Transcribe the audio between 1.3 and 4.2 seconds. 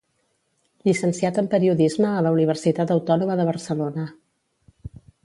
en Periodisme a la Universitat Autònoma de Barcelona.